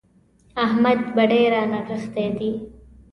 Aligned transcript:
احمد 0.65 0.99
بډې 1.15 1.41
رانغښتې 1.53 2.25
دي. 2.37 2.51